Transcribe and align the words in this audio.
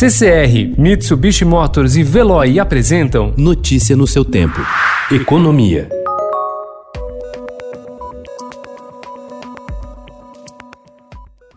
CCR, 0.00 0.78
Mitsubishi 0.78 1.44
Motors 1.44 1.94
e 1.94 2.02
Veloy 2.02 2.58
apresentam 2.58 3.34
Notícia 3.36 3.94
no 3.94 4.06
seu 4.06 4.24
tempo. 4.24 4.58
Economia. 5.12 5.99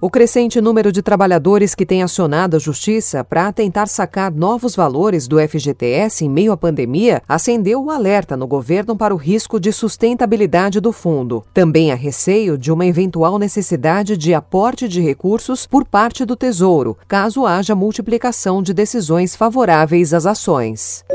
O 0.03 0.09
crescente 0.09 0.59
número 0.59 0.91
de 0.91 1.01
trabalhadores 1.01 1.73
que 1.73 1.85
tem 1.85 2.03
acionado 2.03 2.57
a 2.57 2.59
justiça 2.59 3.23
para 3.23 3.53
tentar 3.53 3.87
sacar 3.87 4.33
novos 4.33 4.75
valores 4.75 5.29
do 5.29 5.39
FGTS 5.39 6.25
em 6.25 6.29
meio 6.29 6.51
à 6.51 6.57
pandemia 6.57 7.21
acendeu 7.25 7.81
o 7.81 7.89
alerta 7.89 8.35
no 8.35 8.45
governo 8.45 8.97
para 8.97 9.13
o 9.13 9.17
risco 9.17 9.61
de 9.61 9.71
sustentabilidade 9.71 10.81
do 10.81 10.91
fundo. 10.91 11.45
Também 11.53 11.89
há 11.89 11.95
receio 11.95 12.57
de 12.57 12.69
uma 12.69 12.85
eventual 12.85 13.39
necessidade 13.39 14.17
de 14.17 14.33
aporte 14.33 14.89
de 14.89 14.99
recursos 14.99 15.65
por 15.65 15.85
parte 15.85 16.25
do 16.25 16.35
Tesouro, 16.35 16.97
caso 17.07 17.45
haja 17.45 17.73
multiplicação 17.73 18.61
de 18.61 18.73
decisões 18.73 19.37
favoráveis 19.37 20.13
às 20.13 20.25
ações. 20.25 21.05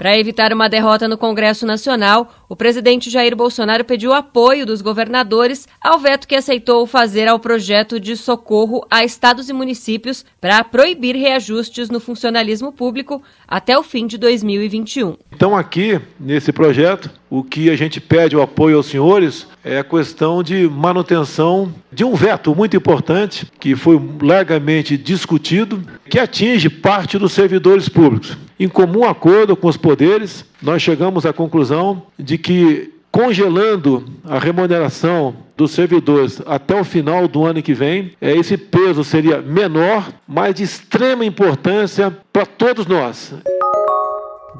Para 0.00 0.18
evitar 0.18 0.50
uma 0.50 0.66
derrota 0.66 1.06
no 1.06 1.18
Congresso 1.18 1.66
Nacional, 1.66 2.32
o 2.48 2.56
presidente 2.56 3.10
Jair 3.10 3.36
Bolsonaro 3.36 3.84
pediu 3.84 4.14
apoio 4.14 4.64
dos 4.64 4.80
governadores 4.80 5.68
ao 5.78 5.98
veto 5.98 6.26
que 6.26 6.34
aceitou 6.34 6.86
fazer 6.86 7.28
ao 7.28 7.38
projeto 7.38 8.00
de 8.00 8.16
socorro 8.16 8.82
a 8.90 9.04
estados 9.04 9.50
e 9.50 9.52
municípios 9.52 10.24
para 10.40 10.64
proibir 10.64 11.14
reajustes 11.16 11.90
no 11.90 12.00
funcionalismo 12.00 12.72
público 12.72 13.22
até 13.46 13.78
o 13.78 13.82
fim 13.82 14.06
de 14.06 14.16
2021. 14.16 15.18
Então, 15.32 15.54
aqui, 15.54 16.00
nesse 16.18 16.50
projeto, 16.50 17.10
o 17.28 17.44
que 17.44 17.68
a 17.68 17.76
gente 17.76 18.00
pede 18.00 18.34
o 18.34 18.40
apoio 18.40 18.78
aos 18.78 18.86
senhores 18.86 19.46
é 19.62 19.80
a 19.80 19.84
questão 19.84 20.42
de 20.42 20.66
manutenção 20.66 21.74
de 21.92 22.04
um 22.04 22.14
veto 22.14 22.54
muito 22.54 22.74
importante 22.74 23.46
que 23.60 23.76
foi 23.76 24.00
largamente 24.22 24.96
discutido, 24.96 25.82
que 26.08 26.18
atinge 26.18 26.70
parte 26.70 27.18
dos 27.18 27.32
servidores 27.32 27.86
públicos. 27.86 28.38
Em 28.60 28.68
comum 28.68 29.04
acordo 29.04 29.56
com 29.56 29.68
os 29.68 29.78
poderes, 29.78 30.44
nós 30.60 30.82
chegamos 30.82 31.24
à 31.24 31.32
conclusão 31.32 32.02
de 32.18 32.36
que 32.36 32.92
congelando 33.10 34.04
a 34.22 34.38
remuneração 34.38 35.34
dos 35.56 35.70
servidores 35.70 36.42
até 36.44 36.78
o 36.78 36.84
final 36.84 37.26
do 37.26 37.46
ano 37.46 37.62
que 37.62 37.72
vem, 37.72 38.12
é, 38.20 38.36
esse 38.36 38.58
peso 38.58 39.02
seria 39.02 39.40
menor, 39.40 40.12
mas 40.28 40.56
de 40.56 40.62
extrema 40.62 41.24
importância 41.24 42.14
para 42.30 42.44
todos 42.44 42.86
nós. 42.86 43.34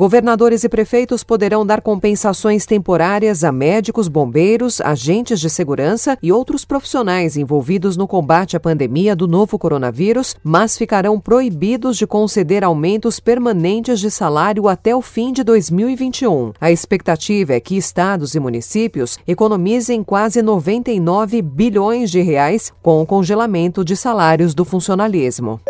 Governadores 0.01 0.65
e 0.65 0.69
prefeitos 0.71 1.23
poderão 1.23 1.67
dar 1.67 1.83
compensações 1.83 2.65
temporárias 2.65 3.45
a 3.45 3.53
médicos, 3.53 4.09
bombeiros, 4.09 4.81
agentes 4.81 5.39
de 5.39 5.51
segurança 5.51 6.17
e 6.23 6.33
outros 6.33 6.65
profissionais 6.65 7.37
envolvidos 7.37 7.99
no 7.99 8.09
combate 8.09 8.57
à 8.57 8.61
pandemia 8.61 9.15
do 9.15 9.29
novo 9.29 9.59
coronavírus, 9.59 10.35
mas 10.43 10.79
ficarão 10.79 11.21
proibidos 11.21 11.99
de 11.99 12.07
conceder 12.07 12.65
aumentos 12.65 13.21
permanentes 13.21 14.01
de 14.01 14.11
salário 14.11 14.69
até 14.69 14.97
o 14.97 15.03
fim 15.03 15.35
de 15.35 15.45
2021. 15.45 16.55
A 16.59 16.73
expectativa 16.73 17.53
é 17.53 17.61
que 17.61 17.77
estados 17.77 18.35
e 18.35 18.41
municípios 18.41 19.19
economizem 19.29 20.03
quase 20.03 20.41
99 20.41 21.43
bilhões 21.43 22.11
de 22.11 22.23
reais 22.23 22.73
com 22.81 23.03
o 23.03 23.07
congelamento 23.07 23.85
de 23.85 23.95
salários 23.95 24.55
do 24.55 24.65
funcionalismo. 24.65 25.61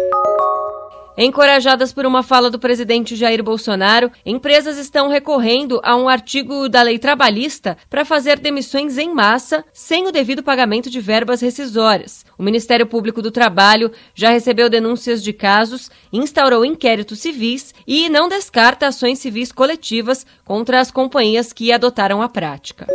Encorajadas 1.18 1.92
por 1.92 2.06
uma 2.06 2.22
fala 2.22 2.50
do 2.50 2.58
presidente 2.58 3.16
Jair 3.16 3.42
Bolsonaro, 3.42 4.10
empresas 4.24 4.78
estão 4.78 5.08
recorrendo 5.08 5.80
a 5.82 5.96
um 5.96 6.08
artigo 6.08 6.68
da 6.68 6.82
lei 6.82 6.98
trabalhista 6.98 7.76
para 7.90 8.04
fazer 8.04 8.38
demissões 8.38 8.96
em 8.96 9.12
massa 9.12 9.64
sem 9.72 10.06
o 10.06 10.12
devido 10.12 10.42
pagamento 10.42 10.88
de 10.88 11.00
verbas 11.00 11.40
rescisórias. 11.40 12.24
O 12.38 12.42
Ministério 12.42 12.86
Público 12.86 13.20
do 13.20 13.30
Trabalho 13.30 13.90
já 14.14 14.30
recebeu 14.30 14.70
denúncias 14.70 15.22
de 15.22 15.32
casos, 15.32 15.90
instaurou 16.12 16.64
inquéritos 16.64 17.18
civis 17.18 17.74
e 17.86 18.08
não 18.08 18.28
descarta 18.28 18.86
ações 18.86 19.18
civis 19.18 19.52
coletivas 19.52 20.24
contra 20.44 20.80
as 20.80 20.90
companhias 20.90 21.52
que 21.52 21.72
adotaram 21.72 22.22
a 22.22 22.28
prática. 22.28 22.86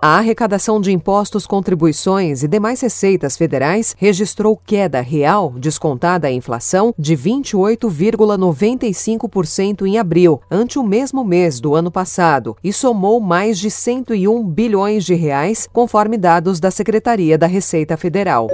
A 0.00 0.18
arrecadação 0.18 0.80
de 0.80 0.92
impostos, 0.92 1.44
contribuições 1.44 2.44
e 2.44 2.48
demais 2.48 2.80
receitas 2.80 3.36
federais 3.36 3.96
registrou 3.98 4.56
queda 4.56 5.00
real, 5.00 5.52
descontada 5.56 6.28
a 6.28 6.32
inflação, 6.32 6.94
de 6.96 7.16
28,95% 7.16 9.88
em 9.88 9.98
abril, 9.98 10.40
ante 10.48 10.78
o 10.78 10.84
mesmo 10.84 11.24
mês 11.24 11.58
do 11.58 11.74
ano 11.74 11.90
passado, 11.90 12.56
e 12.62 12.72
somou 12.72 13.18
mais 13.18 13.58
de 13.58 13.72
101 13.72 14.46
bilhões 14.46 15.04
de 15.04 15.14
reais, 15.14 15.68
conforme 15.72 16.16
dados 16.16 16.60
da 16.60 16.70
Secretaria 16.70 17.36
da 17.36 17.48
Receita 17.48 17.96
Federal. 17.96 18.46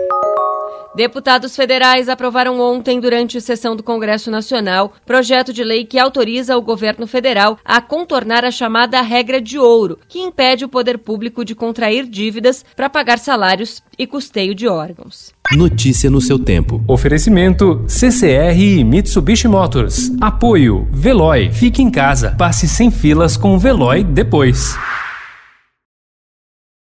Deputados 0.95 1.57
federais 1.57 2.09
aprovaram 2.09 2.61
ontem, 2.61 3.01
durante 3.01 3.41
sessão 3.41 3.75
do 3.75 3.83
Congresso 3.83 4.31
Nacional, 4.31 4.93
projeto 5.05 5.53
de 5.53 5.65
lei 5.65 5.85
que 5.85 5.99
autoriza 5.99 6.57
o 6.57 6.63
governo 6.63 7.05
federal 7.05 7.59
a 7.65 7.81
contornar 7.81 8.45
a 8.45 8.51
chamada 8.53 9.01
regra 9.01 9.41
de 9.41 9.59
ouro, 9.59 9.99
que 10.09 10.21
impede 10.21 10.65
o 10.65 10.69
poder 10.69 10.99
público 10.99 11.45
de 11.45 11.53
contrair 11.53 12.07
dívidas 12.07 12.65
para 12.77 12.89
pagar 12.89 13.19
salários 13.19 13.83
e 13.99 14.07
custeio 14.07 14.55
de 14.55 14.69
órgãos. 14.69 15.33
Notícia 15.57 16.09
no 16.09 16.21
seu 16.21 16.39
tempo. 16.39 16.81
Oferecimento 16.87 17.85
CCR 17.89 18.57
e 18.57 18.85
Mitsubishi 18.85 19.49
Motors. 19.49 20.13
Apoio 20.21 20.87
Veloy. 20.93 21.51
Fique 21.53 21.83
em 21.83 21.91
casa. 21.91 22.37
Passe 22.39 22.69
sem 22.69 22.93
filas 22.93 23.37
com 23.37 23.57
o 23.57 23.59
Veloy 23.59 24.05
depois. 24.05 24.77